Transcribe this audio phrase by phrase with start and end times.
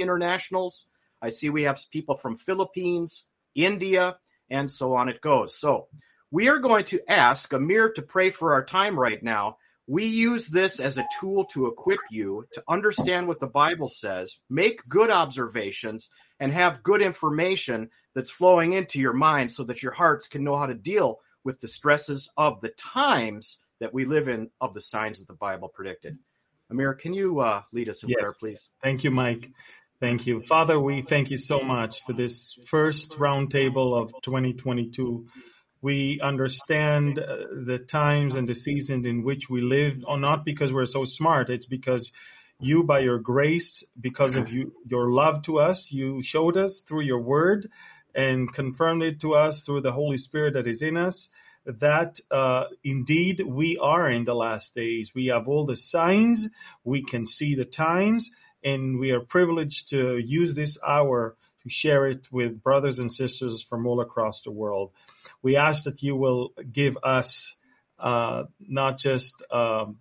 [0.00, 0.86] internationals.
[1.22, 4.16] I see we have people from Philippines, India,
[4.48, 5.56] and so on it goes.
[5.56, 5.88] So
[6.30, 9.56] we are going to ask Amir to pray for our time right now.
[9.86, 14.38] We use this as a tool to equip you to understand what the Bible says,
[14.48, 19.92] make good observations, and have good information that's flowing into your mind so that your
[19.92, 24.28] hearts can know how to deal with the stresses of the times that we live
[24.28, 26.18] in of the signs that the Bible predicted.
[26.70, 28.18] Amir, can you uh, lead us in yes.
[28.20, 28.78] prayer, please?
[28.82, 29.50] Thank you, Mike.
[30.00, 30.42] Thank you.
[30.42, 35.26] Father, we thank you so much for this first roundtable of 2022
[35.82, 40.72] we understand uh, the times and the season in which we live, or not because
[40.72, 41.48] we're so smart.
[41.48, 42.12] It's because
[42.58, 47.02] you, by your grace, because of you, your love to us, you showed us through
[47.02, 47.70] your word
[48.14, 51.28] and confirmed it to us through the Holy Spirit that is in us
[51.66, 55.12] that uh, indeed we are in the last days.
[55.14, 56.48] We have all the signs,
[56.84, 58.30] we can see the times,
[58.64, 63.62] and we are privileged to use this hour to share it with brothers and sisters
[63.62, 64.92] from all across the world.
[65.42, 67.56] We ask that you will give us
[67.98, 69.98] uh, not just um,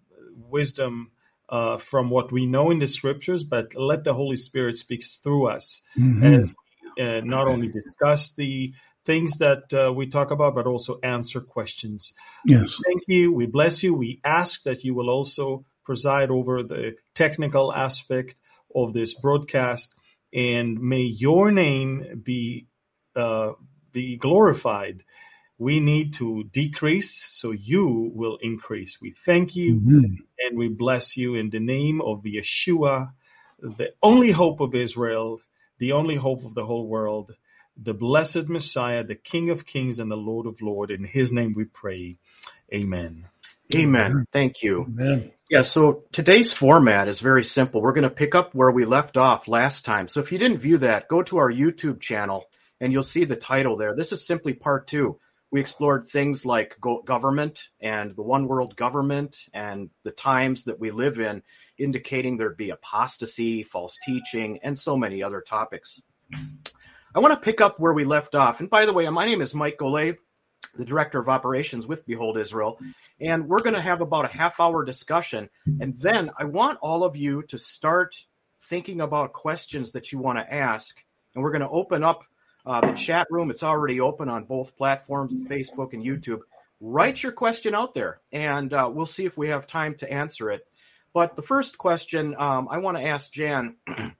[0.49, 1.11] wisdom
[1.49, 5.47] uh, from what we know in the scriptures, but let the Holy Spirit speak through
[5.47, 6.23] us mm-hmm.
[6.23, 6.55] as
[6.99, 8.73] uh, not only discuss the
[9.05, 12.13] things that uh, we talk about, but also answer questions.
[12.45, 12.79] Yes.
[12.85, 13.33] Thank you.
[13.33, 13.93] We bless you.
[13.93, 18.35] We ask that you will also preside over the technical aspect
[18.73, 19.93] of this broadcast,
[20.33, 22.67] and may your name be
[23.15, 23.53] uh,
[23.91, 25.03] be glorified
[25.59, 28.99] we need to decrease so you will increase.
[29.01, 30.13] We thank you mm-hmm.
[30.39, 33.11] and we bless you in the name of Yeshua,
[33.59, 35.41] the only hope of Israel,
[35.77, 37.33] the only hope of the whole world,
[37.75, 40.93] the blessed Messiah, the King of Kings and the Lord of Lords.
[40.93, 42.17] In his name we pray.
[42.73, 43.27] Amen.
[43.75, 44.25] Amen.
[44.31, 44.85] Thank you.
[44.87, 45.31] Amen.
[45.49, 47.81] Yeah, so today's format is very simple.
[47.81, 50.07] We're going to pick up where we left off last time.
[50.07, 52.45] So if you didn't view that, go to our YouTube channel
[52.79, 53.95] and you'll see the title there.
[53.95, 55.19] This is simply part two.
[55.51, 60.91] We explored things like government and the one world government and the times that we
[60.91, 61.41] live in,
[61.77, 65.99] indicating there'd be apostasy, false teaching, and so many other topics.
[67.15, 68.59] I want to pick up where we left off.
[68.59, 70.17] And by the way, my name is Mike Golay,
[70.77, 72.79] the Director of Operations with Behold Israel.
[73.19, 75.49] And we're going to have about a half hour discussion.
[75.65, 78.15] And then I want all of you to start
[78.69, 80.95] thinking about questions that you want to ask.
[81.33, 82.23] And we're going to open up
[82.65, 86.41] uh, the chat room, it's already open on both platforms, Facebook and YouTube.
[86.81, 90.51] Write your question out there and uh, we'll see if we have time to answer
[90.51, 90.61] it.
[91.13, 93.75] But the first question um, I want to ask Jan.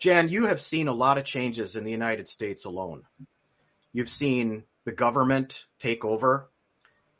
[0.00, 3.02] Jan, you have seen a lot of changes in the United States alone.
[3.92, 6.48] You've seen the government take over.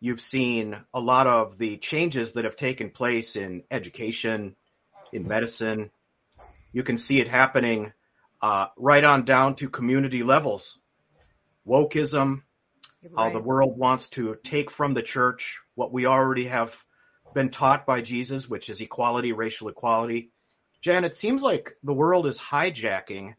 [0.00, 4.56] You've seen a lot of the changes that have taken place in education,
[5.12, 5.90] in medicine.
[6.72, 7.92] You can see it happening
[8.40, 10.78] uh, right on down to community levels.
[11.66, 12.42] Wokeism,
[13.02, 13.12] right.
[13.16, 16.76] how the world wants to take from the church what we already have
[17.34, 20.32] been taught by Jesus, which is equality, racial equality.
[20.80, 23.34] Jan, it seems like the world is hijacking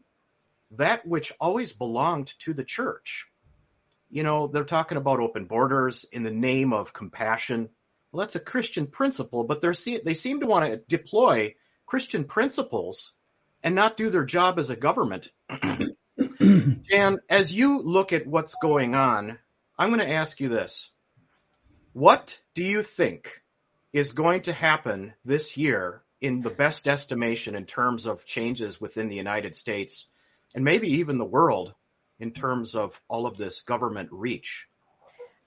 [0.72, 3.26] that which always belonged to the church.
[4.14, 7.68] You know, they're talking about open borders in the name of compassion.
[8.12, 13.12] Well, that's a Christian principle, but they're, they seem to want to deploy Christian principles
[13.60, 15.30] and not do their job as a government.
[15.48, 19.36] and as you look at what's going on,
[19.76, 20.92] I'm going to ask you this.
[21.92, 23.42] What do you think
[23.92, 29.08] is going to happen this year in the best estimation in terms of changes within
[29.08, 30.06] the United States
[30.54, 31.74] and maybe even the world
[32.20, 34.66] in terms of all of this government reach?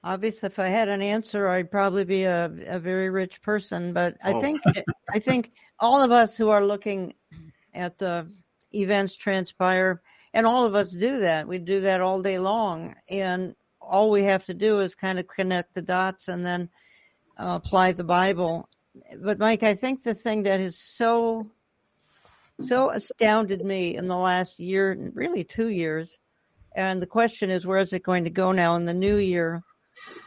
[0.03, 3.93] Obviously, if I had an answer, I'd probably be a, a very rich person.
[3.93, 4.41] But I oh.
[4.41, 4.59] think
[5.13, 7.13] I think all of us who are looking
[7.73, 8.27] at the
[8.73, 10.01] events transpire.
[10.33, 11.47] And all of us do that.
[11.47, 12.95] We do that all day long.
[13.09, 16.69] And all we have to do is kind of connect the dots and then
[17.39, 18.69] uh, apply the Bible.
[19.19, 21.49] But Mike, I think the thing that has so,
[22.65, 26.17] so astounded me in the last year, really two years,
[26.77, 29.63] and the question is where is it going to go now in the new year?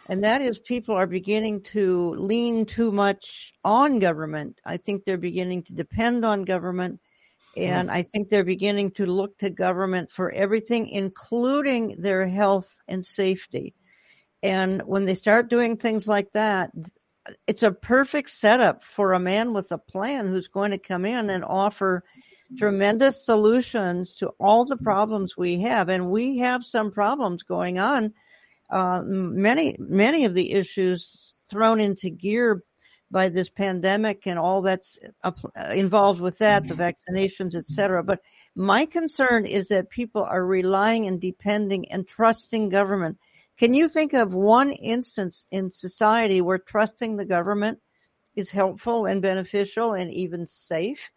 [0.09, 4.61] And that is people are beginning to lean too much on government.
[4.67, 7.01] I think they're beginning to depend on government
[7.57, 7.97] and mm-hmm.
[7.97, 13.75] I think they're beginning to look to government for everything, including their health and safety.
[14.43, 16.71] And when they start doing things like that,
[17.47, 21.31] it's a perfect setup for a man with a plan who's going to come in
[21.31, 22.03] and offer
[22.59, 25.89] tremendous solutions to all the problems we have.
[25.89, 28.13] And we have some problems going on.
[28.69, 32.61] Uh, many, many of the issues thrown into gear
[33.11, 34.99] by this pandemic and all that's
[35.73, 38.05] involved with that, the vaccinations, etc.
[38.05, 38.21] But
[38.55, 43.19] my concern is that people are relying and depending and trusting government.
[43.59, 47.81] Can you think of one instance in society where trusting the government
[48.37, 51.11] is helpful and beneficial and even safe?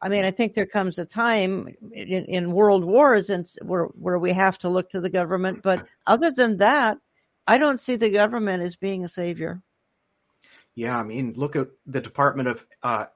[0.00, 4.18] I mean, I think there comes a time in, in world wars and where, where
[4.18, 5.62] we have to look to the government.
[5.62, 6.98] But other than that,
[7.46, 9.60] I don't see the government as being a savior.
[10.74, 13.06] Yeah, I mean, look at the Department of uh,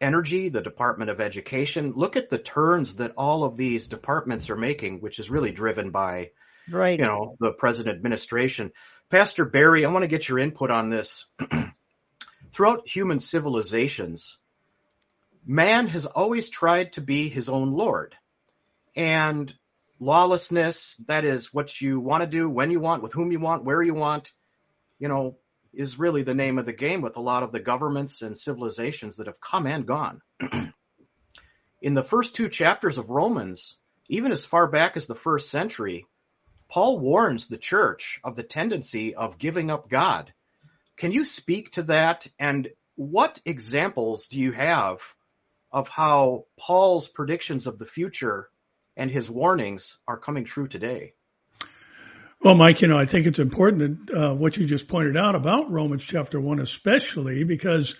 [0.00, 1.92] Energy, the Department of Education.
[1.94, 5.90] Look at the turns that all of these departments are making, which is really driven
[5.90, 6.30] by,
[6.70, 6.98] right.
[6.98, 8.72] you know, the present administration.
[9.10, 11.26] Pastor Barry, I want to get your input on this.
[12.52, 14.38] Throughout human civilizations,
[15.46, 18.14] man has always tried to be his own Lord.
[18.96, 19.52] And
[19.98, 23.64] lawlessness, that is what you want to do, when you want, with whom you want,
[23.64, 24.32] where you want,
[24.98, 25.36] you know,
[25.72, 29.16] is really the name of the game with a lot of the governments and civilizations
[29.16, 30.20] that have come and gone.
[31.82, 33.76] In the first two chapters of Romans,
[34.08, 36.06] even as far back as the first century,
[36.68, 40.32] Paul warns the church of the tendency of giving up God.
[40.96, 42.26] Can you speak to that?
[42.38, 45.00] And what examples do you have
[45.72, 48.48] of how Paul's predictions of the future
[48.96, 51.14] and his warnings are coming true today.
[52.42, 55.34] Well, Mike, you know, I think it's important that uh, what you just pointed out
[55.34, 57.96] about Romans chapter one, especially because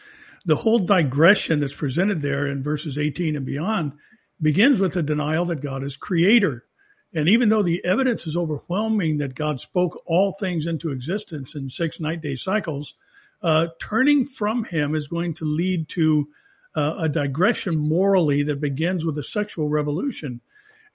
[0.46, 3.92] the whole digression that's presented there in verses 18 and beyond
[4.40, 6.64] begins with the denial that God is creator.
[7.12, 11.68] And even though the evidence is overwhelming that God spoke all things into existence in
[11.68, 12.94] six night day cycles,
[13.42, 16.28] uh, turning from him is going to lead to
[16.74, 20.40] uh, a digression morally that begins with a sexual revolution.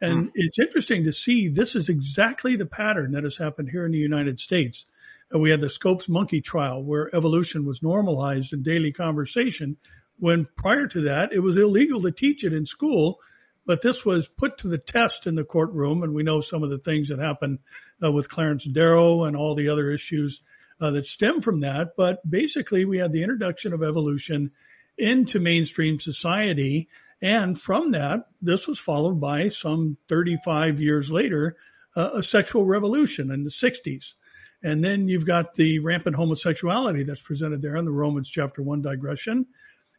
[0.01, 0.31] And mm.
[0.36, 3.98] it's interesting to see this is exactly the pattern that has happened here in the
[3.98, 4.86] United States.
[5.33, 9.77] Uh, we had the Scopes monkey trial where evolution was normalized in daily conversation
[10.18, 13.19] when prior to that it was illegal to teach it in school.
[13.66, 16.69] But this was put to the test in the courtroom, and we know some of
[16.69, 17.60] the things that happened
[18.04, 20.42] uh, with Clarence Darrow and all the other issues
[20.80, 21.95] uh, that stem from that.
[21.98, 24.51] But basically, we had the introduction of evolution
[24.97, 26.89] into mainstream society.
[27.21, 31.57] And from that, this was followed by some 35 years later,
[31.95, 34.15] uh, a sexual revolution in the 60s.
[34.63, 38.81] And then you've got the rampant homosexuality that's presented there in the Romans chapter one
[38.81, 39.45] digression.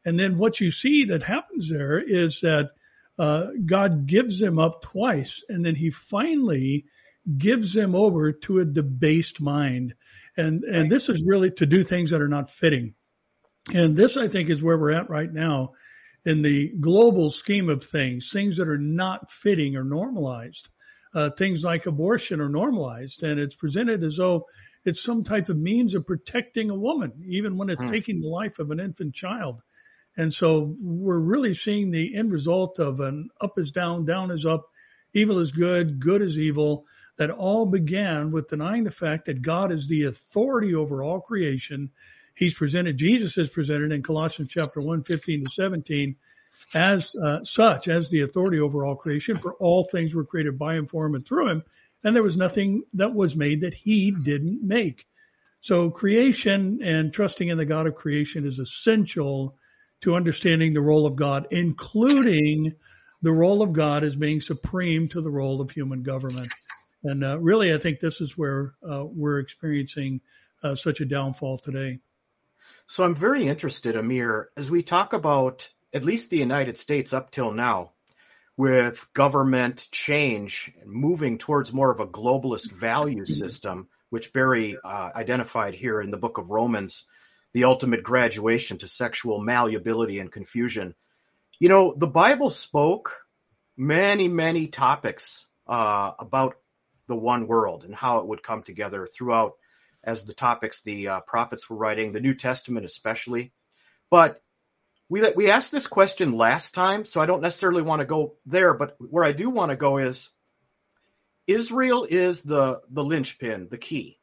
[0.05, 2.71] And then what you see that happens there is that
[3.19, 6.87] uh, God gives them up twice, and then He finally
[7.37, 9.95] gives them over to a debased mind.
[10.37, 12.95] And and this is really to do things that are not fitting.
[13.73, 15.73] And this, I think, is where we're at right now
[16.25, 20.69] in the global scheme of things, things that are not fitting or normalized.
[21.15, 24.45] Uh, things like abortion are normalized and it's presented as though
[24.85, 27.89] it's some type of means of protecting a woman, even when it's mm.
[27.89, 29.63] taking the life of an infant child.
[30.17, 34.47] And so we're really seeing the end result of an up is down, down is
[34.47, 34.67] up,
[35.15, 36.85] evil is good, good is evil,
[37.17, 41.91] that all began with denying the fact that God is the authority over all creation
[42.37, 46.17] he's presented, Jesus is presented in Colossians chapter 1, 15 to 17
[46.75, 50.75] as uh, such, as the authority over all creation, for all things were created by
[50.75, 51.63] him, for him, and through him.
[52.05, 55.07] And there was nothing that was made that he didn't make.
[55.61, 59.59] So creation and trusting in the God of creation is essential
[60.03, 62.75] to understanding the role of God, including
[63.23, 66.49] the role of God as being supreme to the role of human government.
[67.03, 70.21] And uh, really, I think this is where uh, we're experiencing
[70.63, 72.01] uh, such a downfall today.
[72.89, 77.31] So I'm very interested, Amir, as we talk about at least the United States up
[77.31, 77.93] till now,
[78.57, 85.75] with government change moving towards more of a globalist value system, which Barry uh, identified
[85.75, 87.07] here in the book of Romans,
[87.53, 90.95] the ultimate graduation to sexual malleability and confusion.
[91.59, 93.13] You know, the Bible spoke
[93.77, 96.55] many, many topics uh, about
[97.09, 99.55] the one world and how it would come together throughout
[100.07, 103.53] as the topics the uh, prophets were writing, the New Testament especially.
[104.11, 104.41] But
[105.09, 108.75] we we asked this question last time, so I don't necessarily want to go there.
[108.75, 110.31] But where I do want to go is
[111.47, 114.19] Israel is the the linchpin, the key.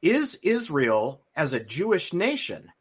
[0.00, 2.72] Is Israel as a Jewish nation?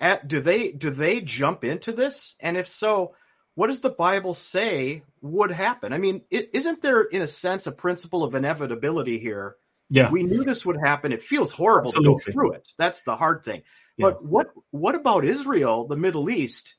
[0.00, 2.34] At, do they do they jump into this?
[2.40, 3.14] And if so,
[3.54, 5.92] what does the Bible say would happen?
[5.92, 9.56] I mean, isn't there, in a sense, a principle of inevitability here
[9.92, 10.10] yeah.
[10.10, 11.12] We knew this would happen.
[11.12, 12.18] It feels horrible Absolutely.
[12.18, 12.68] to go through it.
[12.78, 13.62] That's the hard thing.
[13.96, 14.10] Yeah.
[14.10, 16.74] But what what about Israel, the Middle East?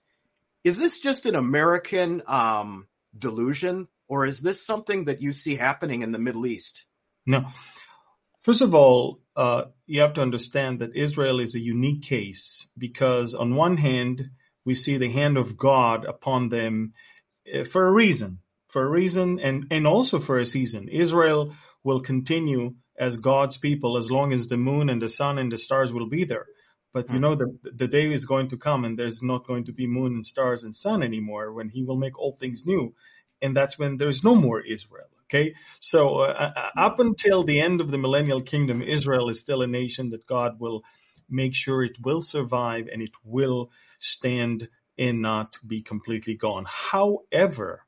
[0.63, 6.01] Is this just an American um, delusion, or is this something that you see happening
[6.01, 6.85] in the Middle East?
[7.25, 7.45] No.
[8.43, 13.35] First of all, uh, you have to understand that Israel is a unique case because
[13.35, 14.29] on one hand,
[14.65, 16.93] we see the hand of God upon them
[17.53, 18.39] uh, for a reason,
[18.69, 20.89] for a reason and, and also for a season.
[20.89, 25.51] Israel will continue as God's people as long as the moon and the sun and
[25.51, 26.45] the stars will be there.
[26.93, 27.21] But you hmm.
[27.21, 30.13] know, the, the day is going to come and there's not going to be moon
[30.13, 32.93] and stars and sun anymore when he will make all things new.
[33.41, 35.09] And that's when there's no more Israel.
[35.25, 35.55] Okay.
[35.79, 39.67] So uh, uh, up until the end of the millennial kingdom, Israel is still a
[39.67, 40.83] nation that God will
[41.29, 46.65] make sure it will survive and it will stand and not be completely gone.
[46.67, 47.83] However,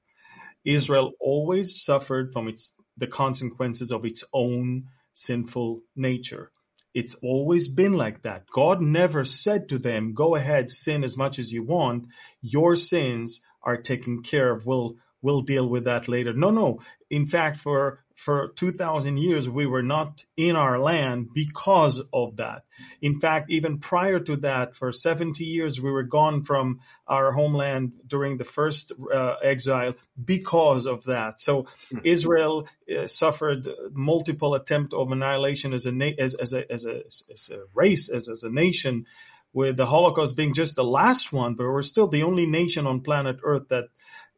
[0.65, 6.51] Israel always suffered from its the consequences of its own sinful nature.
[6.93, 8.50] It's always been like that.
[8.50, 12.05] God never said to them, go ahead, sin as much as you want.
[12.41, 14.65] Your sins are taken care of.
[14.65, 16.34] We'll, we'll deal with that later.
[16.34, 16.79] No, no.
[17.10, 22.63] In fact, for for 2000 years we were not in our land because of that.
[23.01, 27.91] In fact, even prior to that, for 70 years we were gone from our homeland
[28.07, 31.41] during the first uh, exile because of that.
[31.41, 32.00] So mm-hmm.
[32.03, 37.03] Israel uh, suffered multiple attempt of annihilation as a na- as, as a as a
[37.05, 39.05] as a race as as a nation
[39.51, 43.00] with the Holocaust being just the last one, but we're still the only nation on
[43.01, 43.86] planet Earth that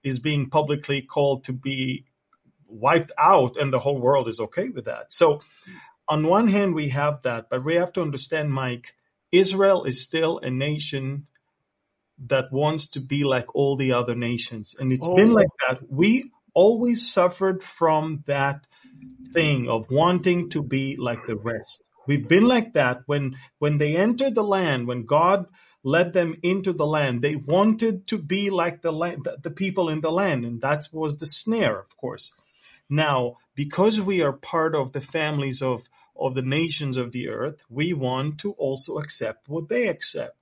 [0.03, 2.05] is being publicly called to be
[2.67, 5.11] wiped out and the whole world is okay with that.
[5.11, 5.41] So
[6.07, 8.93] on one hand, we have that, but we have to understand, Mike,
[9.31, 11.27] Israel is still a nation
[12.27, 14.75] that wants to be like all the other nations.
[14.79, 15.15] And it's oh.
[15.15, 15.73] been like oh.
[15.73, 15.91] that.
[15.91, 18.65] We always suffered from that
[19.33, 21.83] thing of wanting to be like the rest.
[22.07, 25.47] We've been like that when, when they entered the land, when God
[25.83, 29.89] led them into the land, they wanted to be like the land, the, the people
[29.89, 30.45] in the land.
[30.45, 32.31] And that was the snare, of course.
[32.89, 37.63] Now, because we are part of the families of, of the nations of the earth,
[37.69, 40.37] we want to also accept what they accept.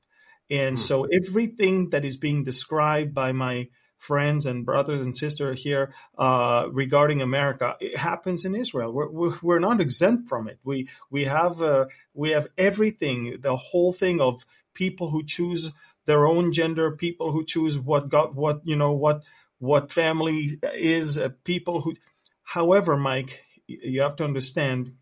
[0.50, 0.82] And hmm.
[0.82, 6.68] so everything that is being described by my friends and brothers and sisters here uh,
[6.72, 8.92] regarding America, it happens in Israel.
[8.92, 10.60] We're, we're not exempt from it.
[10.64, 15.72] We we have uh, we have everything, the whole thing of people who choose
[16.06, 19.24] their own gender, people who choose what God, what you know, what
[19.60, 21.96] what family is, uh, people who
[22.46, 24.94] However, Mike, you have to understand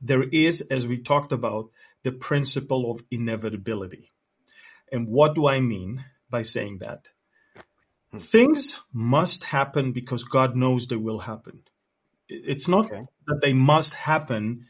[0.00, 1.70] there is, as we talked about,
[2.04, 4.10] the principle of inevitability.
[4.90, 7.08] And what do I mean by saying that?
[8.12, 8.18] Hmm.
[8.18, 11.62] Things must happen because God knows they will happen.
[12.28, 13.06] It's not okay.
[13.26, 14.66] that they must happen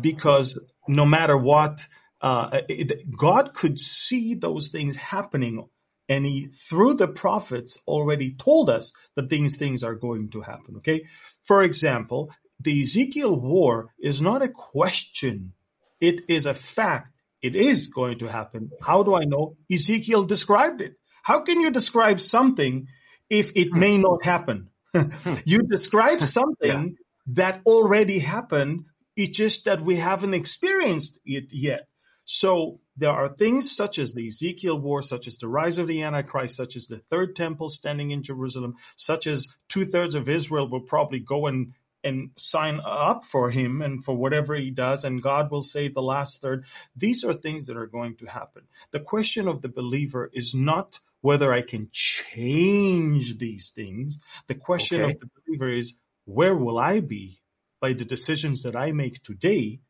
[0.00, 1.86] because no matter what,
[2.20, 5.68] uh, it, God could see those things happening
[6.08, 10.76] and he through the prophets already told us that these things are going to happen
[10.76, 11.04] okay?
[11.44, 15.52] For example the ezekiel war is not a question.
[16.00, 17.10] It is a fact.
[17.40, 18.70] It is going to happen.
[18.82, 19.56] How do i know?
[19.70, 20.94] Ezekiel described it.
[21.22, 22.88] How can you describe something
[23.30, 24.70] if it may not happen?
[25.44, 27.34] You describe something yeah.
[27.34, 28.86] that already happened.
[29.16, 31.86] It's just that we haven't experienced it yet.
[32.24, 36.02] So there are things such as the Ezekiel war, such as the rise of the
[36.02, 40.68] Antichrist, such as the third temple standing in Jerusalem, such as two thirds of Israel
[40.68, 41.74] will probably go and
[42.04, 46.02] and sign up for him and for whatever he does, and God will save the
[46.02, 46.64] last third.
[46.96, 48.62] These are things that are going to happen.
[48.92, 54.20] The question of the believer is not whether I can change these things.
[54.46, 55.12] The question okay.
[55.12, 57.40] of the believer is where will I be
[57.80, 59.80] by the decisions that I make today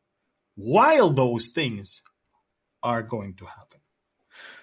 [0.57, 2.03] while those things
[2.83, 3.81] are going to happen.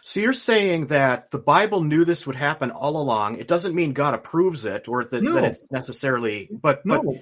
[0.03, 3.39] So you're saying that the Bible knew this would happen all along.
[3.39, 5.33] It doesn't mean God approves it or that, no.
[5.33, 7.01] that it's necessarily, but, no.
[7.01, 7.15] but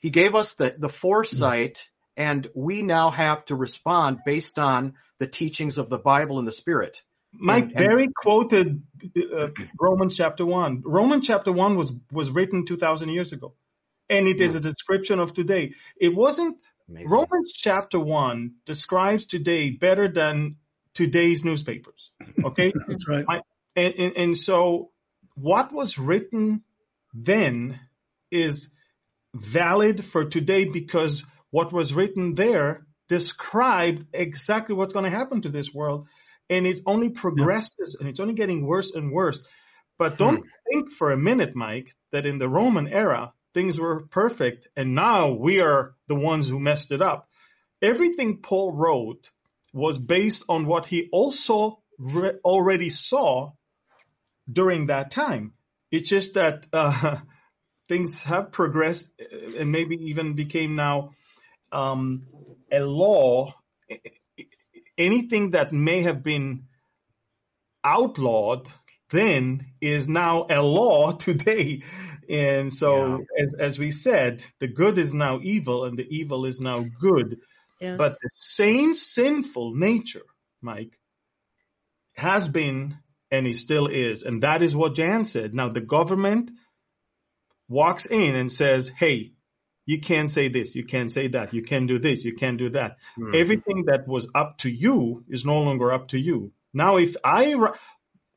[0.00, 5.26] he gave us the, the foresight and we now have to respond based on the
[5.26, 7.00] teachings of the Bible and the Spirit.
[7.32, 8.82] Mike and, and, Barry quoted
[9.16, 9.48] uh,
[9.78, 10.82] Romans chapter one.
[10.84, 13.54] Romans chapter one was was written two thousand years ago,
[14.08, 15.74] and it is a description of today.
[16.00, 17.10] It wasn't Amazing.
[17.10, 20.56] Romans chapter one describes today better than
[20.94, 22.10] today's newspapers.
[22.44, 23.24] Okay, that's right.
[23.28, 23.40] I,
[23.74, 24.90] and, and, and so
[25.34, 26.62] what was written
[27.12, 27.80] then
[28.30, 28.68] is
[29.34, 35.48] valid for today because what was written there described exactly what's going to happen to
[35.48, 36.06] this world,
[36.48, 38.00] and it only progresses yeah.
[38.00, 39.42] and it's only getting worse and worse.
[39.98, 40.50] But don't hmm.
[40.70, 45.30] think for a minute, Mike, that in the Roman era things were perfect and now
[45.30, 47.26] we are the ones who messed it up.
[47.80, 49.30] Everything Paul wrote
[49.72, 53.52] was based on what he also re- already saw
[54.52, 55.54] during that time.
[55.90, 57.16] It's just that uh,
[57.88, 59.10] things have progressed
[59.58, 61.14] and maybe even became now
[61.72, 62.26] um,
[62.70, 63.54] a law,
[64.98, 66.64] anything that may have been
[67.82, 68.68] outlawed
[69.10, 71.82] then is now a law today.
[72.28, 73.42] And so, yeah.
[73.42, 77.38] as, as we said, the good is now evil and the evil is now good.
[77.80, 77.96] Yeah.
[77.96, 80.24] But the same sinful nature,
[80.62, 80.98] Mike,
[82.16, 82.98] has been
[83.30, 84.22] and he still is.
[84.22, 85.54] And that is what Jan said.
[85.54, 86.50] Now, the government
[87.68, 89.32] walks in and says, hey,
[89.84, 92.70] you can't say this, you can't say that, you can't do this, you can't do
[92.70, 92.96] that.
[93.18, 93.34] Mm-hmm.
[93.34, 96.52] Everything that was up to you is no longer up to you.
[96.74, 97.54] Now, if I,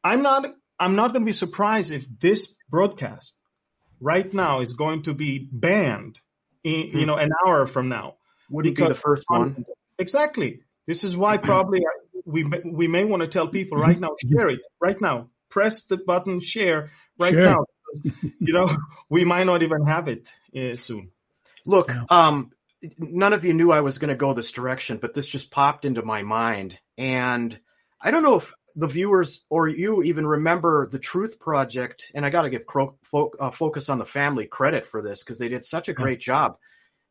[0.04, 0.46] I'm not,
[0.80, 3.34] I'm not going to be surprised if this broadcast
[4.00, 6.20] right now is going to be banned,
[6.64, 6.98] in, mm-hmm.
[6.98, 8.16] you know, an hour from now.
[8.50, 9.66] Would it be the first one?
[9.98, 10.62] Exactly.
[10.88, 11.82] This is why probably
[12.26, 15.30] we we may want to tell people right now, share it right now.
[15.50, 16.90] Press the button, share
[17.20, 17.44] right share.
[17.44, 17.66] now.
[18.40, 18.70] you know,
[19.10, 21.12] we might not even have it uh, soon.
[21.66, 22.52] Look, um,
[22.98, 25.86] none of you knew I was going to go this direction, but this just popped
[25.86, 27.60] into my mind, and
[28.02, 32.30] I don't know if the viewers or you even remember the Truth Project, and I
[32.30, 35.50] got to give Cro- fo- uh, Focus on the Family credit for this because they
[35.50, 36.34] did such a great yeah.
[36.34, 36.58] job.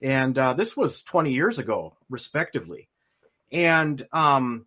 [0.01, 2.89] And uh, this was 20 years ago, respectively.
[3.51, 4.67] And um,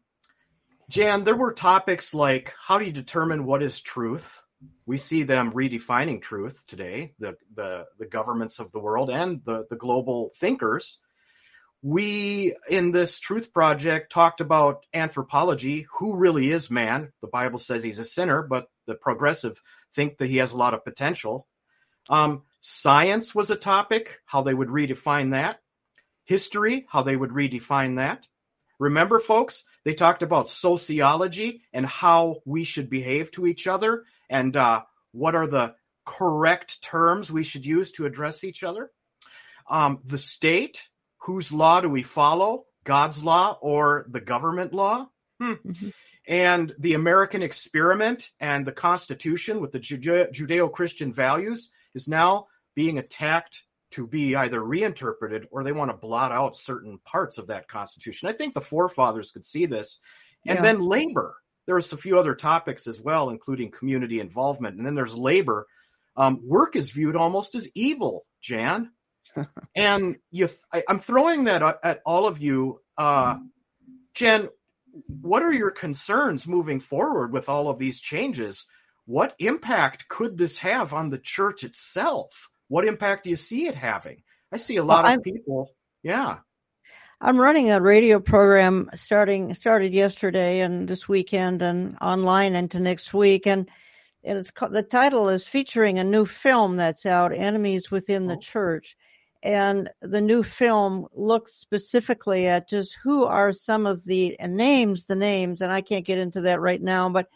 [0.90, 4.42] Jan, there were topics like how do you determine what is truth?
[4.86, 9.66] We see them redefining truth today, the, the, the governments of the world and the,
[9.70, 11.00] the global thinkers.
[11.84, 15.88] We, in this truth project, talked about anthropology.
[15.98, 17.12] Who really is man?
[17.22, 19.60] The Bible says he's a sinner, but the progressive
[19.96, 21.48] think that he has a lot of potential.
[22.10, 25.60] Um, science was a topic, how they would redefine that.
[26.26, 28.28] History, how they would redefine that.
[28.80, 34.56] Remember, folks, they talked about sociology and how we should behave to each other and
[34.56, 38.90] uh, what are the correct terms we should use to address each other.
[39.70, 40.88] Um, the state,
[41.22, 42.66] whose law do we follow?
[42.84, 45.08] God's law or the government law?
[45.40, 45.54] Hmm.
[45.66, 45.90] Mm-hmm.
[46.28, 53.00] And the American experiment and the Constitution with the Judeo Christian values is now being
[53.00, 53.58] attacked
[53.92, 58.30] to be either reinterpreted or they want to blot out certain parts of that constitution.
[58.30, 60.00] I think the forefathers could see this.
[60.46, 60.62] And yeah.
[60.62, 61.36] then labor.
[61.66, 64.78] There was a few other topics as well, including community involvement.
[64.78, 65.68] And then there's labor.
[66.16, 68.92] Um, work is viewed almost as evil, Jan.
[69.76, 72.82] And you, I, am throwing that at all of you.
[72.98, 73.38] Uh,
[74.14, 74.50] Jan,
[75.08, 78.66] what are your concerns moving forward with all of these changes?
[79.06, 82.50] What impact could this have on the church itself?
[82.68, 84.24] What impact do you see it having?
[84.52, 85.76] I see a lot well, of people.
[86.04, 86.38] Yeah.
[87.20, 93.14] I'm running a radio program starting started yesterday and this weekend and online into next
[93.14, 93.70] week and
[94.24, 98.40] it's called, the title is featuring a new film that's out enemies within the oh.
[98.40, 98.96] church
[99.44, 105.16] and the new film looks specifically at just who are some of the names the
[105.16, 107.28] names and I can't get into that right now but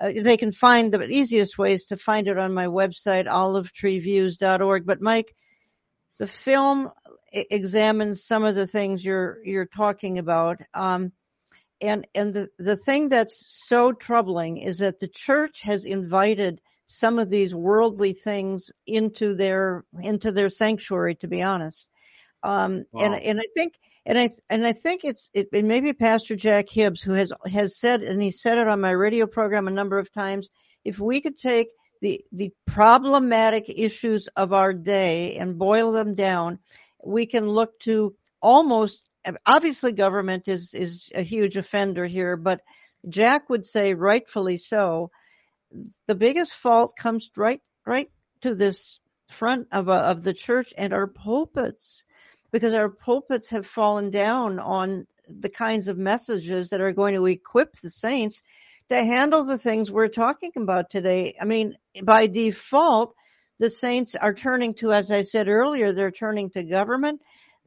[0.00, 4.86] uh, they can find the easiest ways to find it on my website, olivetreeviews.org.
[4.86, 5.34] But Mike,
[6.18, 6.90] the film
[7.32, 10.60] examines some of the things you're you're talking about.
[10.74, 11.12] Um,
[11.80, 17.18] and and the, the thing that's so troubling is that the church has invited some
[17.18, 21.90] of these worldly things into their into their sanctuary to be honest
[22.42, 23.04] um, wow.
[23.04, 23.74] and and i think
[24.06, 27.32] and I and I think it's it, it may be Pastor Jack Hibbs who has
[27.52, 30.48] has said and he said it on my radio program a number of times.
[30.84, 31.68] If we could take
[32.00, 36.58] the the problematic issues of our day and boil them down,
[37.04, 39.06] we can look to almost
[39.44, 42.62] obviously government is is a huge offender here, but
[43.08, 45.10] Jack would say rightfully so.
[46.06, 48.10] The biggest fault comes right right
[48.42, 48.98] to this
[49.30, 52.04] front of a, of the church and our pulpits
[52.50, 57.26] because our pulpits have fallen down on the kinds of messages that are going to
[57.26, 58.42] equip the saints
[58.88, 61.36] to handle the things we're talking about today.
[61.40, 63.14] I mean, by default,
[63.60, 67.20] the saints are turning to, as I said earlier, they're turning to government.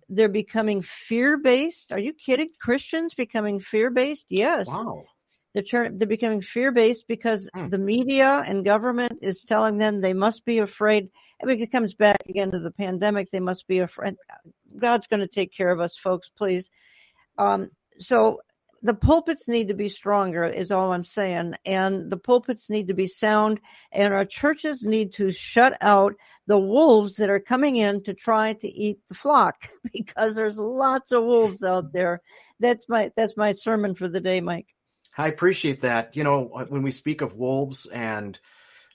[0.10, 1.94] They're becoming fear based.
[1.94, 2.50] Are you kidding?
[2.60, 4.26] Christians becoming fear based?
[4.30, 4.68] Yes.
[4.68, 5.06] Wow.
[5.54, 7.70] They're, turn, they're becoming fear based because hmm.
[7.70, 11.10] the media and government is telling them they must be afraid.
[11.42, 13.30] I mean, it comes back again to the pandemic.
[13.32, 14.16] They must be afraid.
[14.78, 16.70] God's going to take care of us, folks, please.
[17.38, 18.40] Um, so
[18.84, 21.54] the pulpits need to be stronger is all I'm saying.
[21.66, 23.62] And the pulpits need to be sound
[23.92, 26.16] and our churches need to shut out
[26.48, 29.56] the wolves that are coming in to try to eat the flock
[29.94, 32.22] because there's lots of wolves out there.
[32.60, 34.68] That's my, that's my sermon for the day, Mike.
[35.18, 36.16] I appreciate that.
[36.16, 38.38] You know, when we speak of wolves and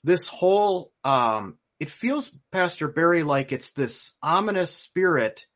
[0.03, 5.47] this whole, um, it feels, Pastor Barry, like it's this ominous spirit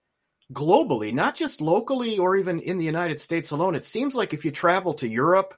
[0.53, 3.75] globally, not just locally or even in the United States alone.
[3.75, 5.55] It seems like if you travel to Europe,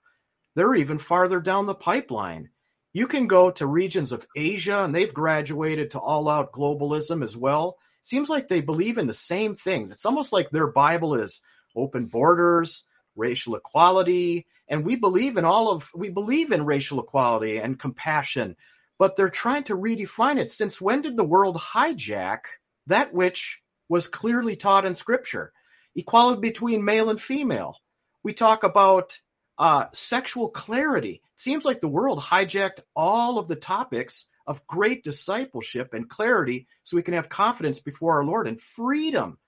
[0.55, 2.51] they're even farther down the pipeline.
[2.93, 7.37] You can go to regions of Asia and they've graduated to all out globalism as
[7.37, 7.77] well.
[8.03, 9.91] Seems like they believe in the same things.
[9.91, 11.41] It's almost like their Bible is
[11.75, 12.85] open borders,
[13.17, 18.57] racial equality, and we believe in all of, we believe in racial equality and compassion,
[18.99, 20.51] but they're trying to redefine it.
[20.51, 22.41] Since when did the world hijack
[22.87, 25.53] that which was clearly taught in scripture?
[25.95, 27.77] Equality between male and female.
[28.23, 29.19] We talk about
[29.59, 31.23] uh, sexual clarity.
[31.37, 36.67] It seems like the world hijacked all of the topics of great discipleship and clarity
[36.83, 39.39] so we can have confidence before our Lord and freedom.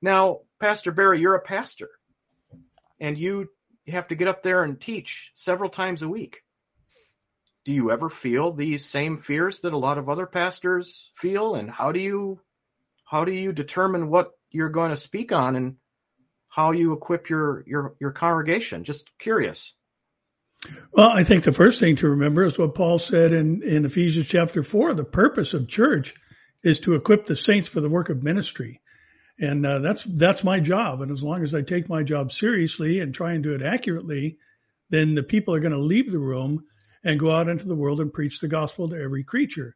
[0.00, 1.90] Now, Pastor Barry, you're a pastor
[3.00, 3.48] and you
[3.88, 6.42] have to get up there and teach several times a week.
[7.64, 11.54] Do you ever feel these same fears that a lot of other pastors feel?
[11.54, 12.40] And how do you,
[13.04, 15.76] how do you determine what you're going to speak on and
[16.48, 18.84] how you equip your, your, your congregation?
[18.84, 19.74] Just curious.
[20.92, 24.28] Well, I think the first thing to remember is what Paul said in, in Ephesians
[24.28, 24.94] chapter four.
[24.94, 26.14] The purpose of church
[26.62, 28.80] is to equip the saints for the work of ministry.
[29.42, 31.02] And uh, that's that's my job.
[31.02, 34.38] And as long as I take my job seriously and try and do it accurately,
[34.88, 36.64] then the people are going to leave the room
[37.02, 39.74] and go out into the world and preach the gospel to every creature.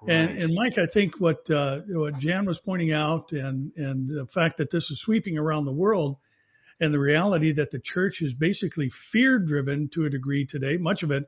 [0.00, 0.14] Right.
[0.14, 4.26] And, and Mike, I think what uh, what Jan was pointing out, and and the
[4.26, 6.18] fact that this is sweeping around the world,
[6.78, 11.02] and the reality that the church is basically fear driven to a degree today, much
[11.02, 11.24] of it,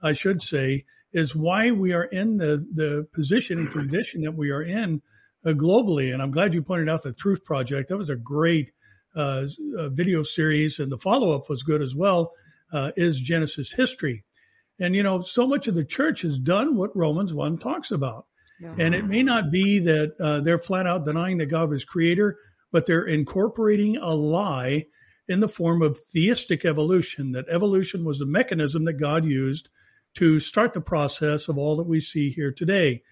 [0.00, 4.52] I should say, is why we are in the the position and condition that we
[4.52, 5.02] are in
[5.50, 6.12] globally.
[6.12, 7.88] And I'm glad you pointed out the Truth Project.
[7.88, 8.70] That was a great
[9.14, 9.46] uh,
[9.78, 12.32] uh video series, and the follow up was good as well.
[12.72, 14.22] Uh, is Genesis history?
[14.80, 18.26] And, you know, so much of the church has done what Romans 1 talks about.
[18.60, 18.74] Yeah.
[18.78, 22.38] And it may not be that uh, they're flat out denying that God was creator,
[22.70, 24.86] but they're incorporating a lie
[25.28, 29.70] in the form of theistic evolution, that evolution was the mechanism that God used
[30.14, 33.02] to start the process of all that we see here today.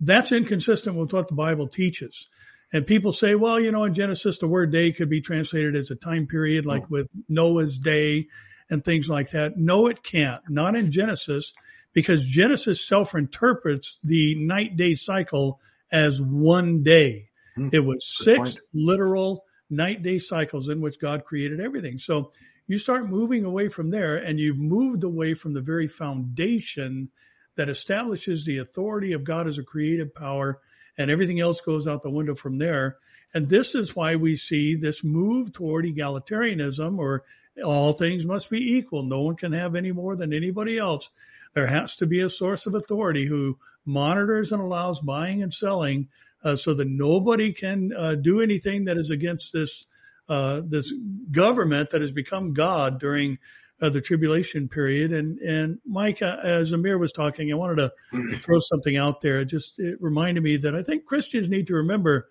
[0.00, 2.28] That's inconsistent with what the Bible teaches.
[2.72, 5.90] And people say, well, you know, in Genesis, the word day could be translated as
[5.90, 6.88] a time period, like oh.
[6.90, 8.28] with Noah's day
[8.70, 9.56] and things like that.
[9.56, 10.40] No, it can't.
[10.48, 11.52] Not in Genesis,
[11.92, 15.60] because Genesis self-interprets the night-day cycle
[15.90, 17.28] as one day.
[17.58, 21.98] Mm, it was six literal night-day cycles in which God created everything.
[21.98, 22.30] So
[22.68, 27.10] you start moving away from there and you've moved away from the very foundation
[27.56, 30.60] that establishes the authority of God as a creative power
[30.98, 32.98] and everything else goes out the window from there.
[33.32, 37.24] And this is why we see this move toward egalitarianism or
[37.64, 39.02] all things must be equal.
[39.02, 41.10] No one can have any more than anybody else.
[41.54, 46.08] There has to be a source of authority who monitors and allows buying and selling
[46.44, 49.86] uh, so that nobody can uh, do anything that is against this
[50.28, 50.92] uh, this
[51.32, 53.38] government that has become God during
[53.80, 55.12] uh, the tribulation period.
[55.12, 58.38] And and Mike, uh, as Amir was talking, I wanted to mm-hmm.
[58.38, 59.40] throw something out there.
[59.40, 62.28] It just it reminded me that I think Christians need to remember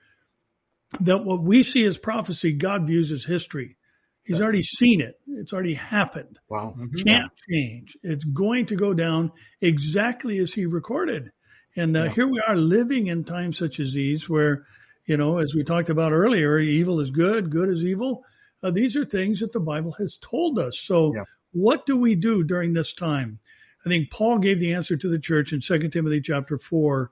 [1.02, 3.78] that what we see as prophecy, God views as history.
[4.24, 5.20] He's already seen it.
[5.28, 6.38] It's already happened.
[6.50, 6.76] Wow.
[6.78, 7.08] Mm-hmm.
[7.08, 7.98] Can't change.
[8.04, 11.32] It's going to go down exactly as he recorded.
[11.76, 12.10] And uh, yeah.
[12.10, 14.66] here we are living in times such as these where,
[15.06, 18.24] you know, as we talked about earlier, evil is good, good is evil.
[18.62, 20.80] Uh, these are things that the Bible has told us.
[20.80, 21.24] So yeah.
[21.52, 23.40] What do we do during this time?
[23.86, 27.10] I think Paul gave the answer to the church in 2 Timothy chapter 4,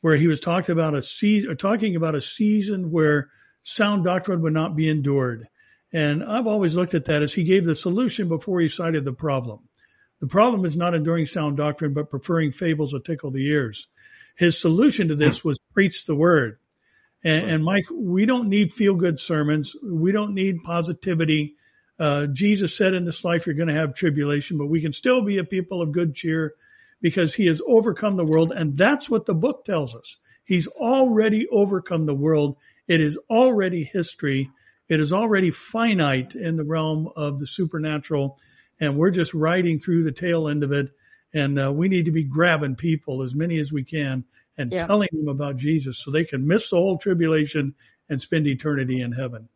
[0.00, 3.30] where he was talking about a season, uh, talking about a season where
[3.62, 5.48] sound doctrine would not be endured.
[5.92, 9.12] And I've always looked at that as he gave the solution before he cited the
[9.12, 9.60] problem.
[10.20, 13.88] The problem is not enduring sound doctrine, but preferring fables that tickle the ears.
[14.36, 16.58] His solution to this was preach the word.
[17.24, 19.74] And, and Mike, we don't need feel good sermons.
[19.82, 21.56] We don't need positivity.
[22.00, 25.22] Uh, Jesus said in this life you're going to have tribulation, but we can still
[25.22, 26.50] be a people of good cheer
[27.02, 28.52] because he has overcome the world.
[28.56, 30.16] And that's what the book tells us.
[30.44, 32.56] He's already overcome the world.
[32.88, 34.50] It is already history.
[34.88, 38.38] It is already finite in the realm of the supernatural,
[38.80, 40.88] and we're just riding through the tail end of it.
[41.32, 44.24] And uh, we need to be grabbing people, as many as we can,
[44.58, 44.86] and yeah.
[44.86, 47.74] telling them about Jesus so they can miss the whole tribulation
[48.08, 49.48] and spend eternity in heaven.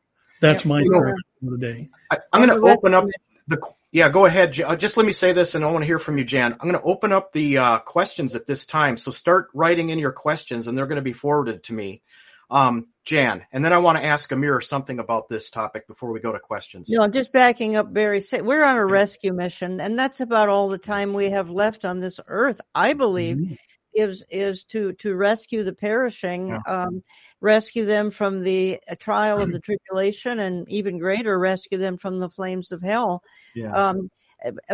[0.44, 0.68] That's yeah.
[0.68, 1.88] my story for the day.
[2.10, 3.06] I, am going to open up
[3.48, 3.60] the.
[3.90, 4.60] Yeah, go ahead.
[4.60, 6.52] Uh, just let me say this, and I want to hear from you, Jan.
[6.52, 8.96] I'm going to open up the uh, questions at this time.
[8.96, 12.02] So start writing in your questions, and they're going to be forwarded to me.
[12.50, 16.20] Um, Jan, and then I want to ask Amir something about this topic before we
[16.20, 16.88] go to questions.
[16.90, 18.22] No, I'm just backing up Barry.
[18.32, 22.00] We're on a rescue mission, and that's about all the time we have left on
[22.00, 22.60] this earth.
[22.74, 23.54] I believe mm-hmm.
[23.94, 26.58] Is is to to rescue the perishing, Yeah.
[26.66, 27.02] um,
[27.40, 32.18] rescue them from the uh, trial of the tribulation, and even greater, rescue them from
[32.20, 33.22] the flames of hell.
[33.54, 33.72] Yeah.
[33.74, 34.10] Um,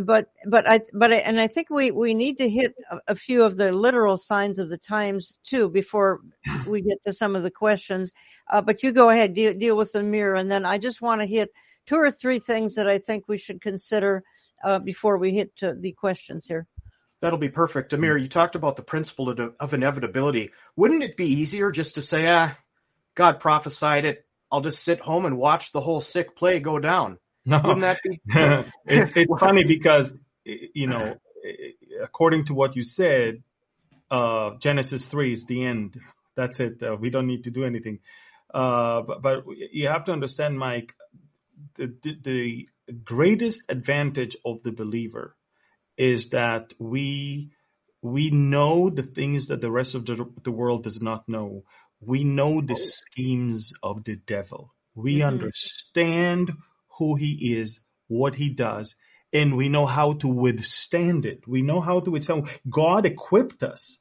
[0.03, 3.15] but but I but I, and I think we we need to hit a, a
[3.15, 6.21] few of the literal signs of the times too before
[6.67, 8.11] we get to some of the questions.
[8.51, 11.21] Uh, but you go ahead, deal deal with the mirror, and then I just want
[11.21, 11.51] to hit
[11.87, 14.23] two or three things that I think we should consider
[14.65, 16.67] uh, before we hit to the questions here.
[17.21, 17.93] That'll be perfect.
[17.93, 20.53] Amir, you talked about the principle of, of inevitability.
[20.75, 22.57] Wouldn't it be easier just to say, ah,
[23.15, 24.25] God prophesied it.
[24.51, 27.19] I'll just sit home and watch the whole sick play go down.
[27.45, 27.61] no.
[27.63, 28.21] Wouldn't that be?
[28.87, 31.17] it's it's funny because you know,
[32.03, 33.43] according to what you said,
[34.11, 36.01] uh, Genesis three is the end.
[36.35, 36.83] That's it.
[36.83, 38.01] Uh, we don't need to do anything.
[38.53, 40.95] Uh, but, but you have to understand, Mike,
[41.77, 42.69] the, the the
[43.05, 45.37] greatest advantage of the believer
[45.97, 47.53] is that we
[48.03, 51.65] we know the things that the rest of the, the world does not know.
[52.01, 54.75] We know the schemes of the devil.
[54.95, 55.29] We Mhm.
[55.29, 56.53] understand
[56.99, 58.97] who he is, what he does,
[59.33, 61.47] and we know how to withstand it.
[61.49, 62.49] We know how to withstand.
[62.71, 63.99] God equipped us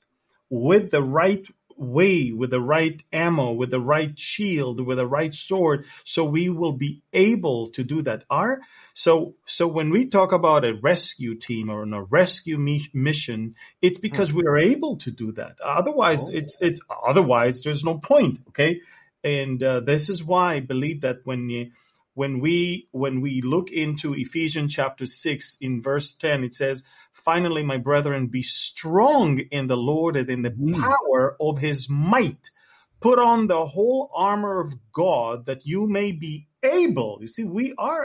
[0.50, 1.46] with the right
[1.80, 6.50] way, with the right ammo, with the right shield, with the right sword, so we
[6.50, 8.24] will be able to do that.
[8.30, 8.60] Our
[8.94, 14.00] so so when we talk about a rescue team or a rescue mi- mission, it's
[14.00, 15.58] because we are able to do that.
[15.64, 16.32] Otherwise, Oh.
[16.34, 18.40] it's it's otherwise there's no point.
[18.50, 18.82] Okay,
[19.24, 21.72] and uh, this is why I believe that when you
[22.20, 27.64] when we when we look into Ephesians chapter 6 in verse 10 it says finally
[27.64, 30.82] my brethren be strong in the Lord and in the Mm.
[30.82, 32.50] power of his might
[33.00, 37.74] put on the whole armor of God that you may be able you see we
[37.78, 37.98] are